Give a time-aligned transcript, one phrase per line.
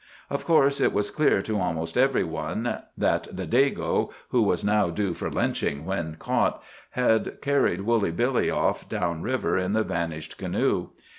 [0.31, 2.63] Of course, it was clear to almost every one
[2.97, 9.21] that the "Dago"—who was now due for lynching when caught—had carried Woolly Billy off down
[9.21, 10.89] river in the vanished canoe.